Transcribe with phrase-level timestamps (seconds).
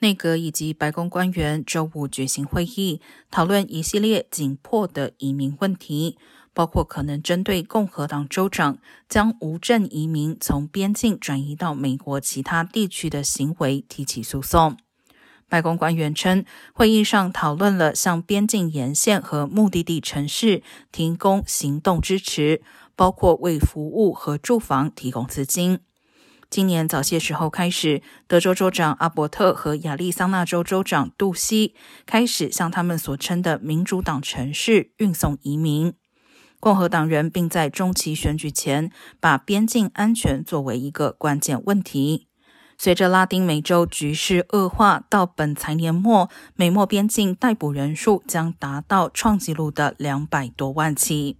[0.00, 3.00] 内阁以及白宫官员周五举行会议，
[3.30, 6.18] 讨论一系列紧迫的移民问题，
[6.52, 8.78] 包括可能针对共和党州长
[9.08, 14.76] 将无证移民从边境转移到美国其他地区的行为提起诉讼。
[15.48, 16.44] 白宫官员称，
[16.74, 22.60] 会议上讨论了向边境沿线和目的地城市提供行动支持，
[22.94, 25.78] 包括为服务和住房提供资金。
[26.48, 31.74] 今年早些时候开始，德州州长阿伯特和亚利桑那州州长杜西
[32.06, 35.92] 开始向他们所称的民主党城市运送移民。
[36.58, 38.90] 共和党人并在中期选举前
[39.20, 42.28] 把边境安全作为一个关键问题。
[42.78, 51.36] 随着拉丁美洲局势恶化，到本财年末，美墨边境逮捕人数将达到创纪录的两百多万起。